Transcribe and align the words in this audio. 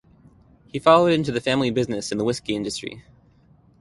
He 0.65 0.79
followed 0.79 1.11
into 1.13 1.31
the 1.31 1.39
family 1.39 1.69
business 1.69 2.11
in 2.11 2.17
the 2.17 2.23
whisky 2.23 2.55
industry. 2.55 3.05